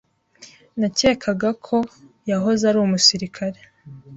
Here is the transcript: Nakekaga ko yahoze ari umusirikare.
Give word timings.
Nakekaga 0.79 1.49
ko 1.65 1.77
yahoze 2.29 2.63
ari 2.69 2.79
umusirikare. 2.81 3.59